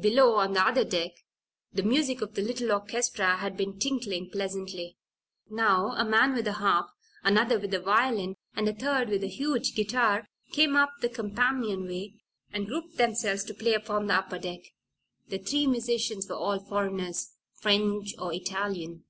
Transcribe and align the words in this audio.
Below, 0.00 0.34
on 0.34 0.54
the 0.54 0.66
other 0.66 0.82
deck, 0.82 1.12
the 1.72 1.84
music 1.84 2.22
of 2.22 2.36
a 2.36 2.40
little 2.40 2.72
orchestra 2.72 3.36
had 3.36 3.56
been 3.56 3.78
tinkling 3.78 4.28
pleasantly. 4.28 4.96
Now 5.48 5.92
a 5.92 6.04
man 6.04 6.34
with 6.34 6.46
the 6.46 6.54
harp, 6.54 6.86
another 7.22 7.56
with 7.56 7.72
a 7.74 7.78
violin, 7.80 8.34
and 8.56 8.68
a 8.68 8.72
third 8.74 9.08
with 9.08 9.22
a 9.22 9.28
huge 9.28 9.76
guitar, 9.76 10.26
came 10.50 10.74
up 10.74 10.94
the 11.00 11.08
companionway 11.08 12.14
and 12.52 12.66
grouped 12.66 12.96
themselves 12.96 13.44
to 13.44 13.54
play 13.54 13.74
upon 13.74 14.08
the 14.08 14.14
upper 14.14 14.40
deck. 14.40 14.62
The 15.28 15.38
three 15.38 15.68
musicians 15.68 16.28
were 16.28 16.34
all 16.34 16.58
foreigners 16.58 17.36
French 17.54 18.12
or 18.18 18.32
Italian. 18.34 19.04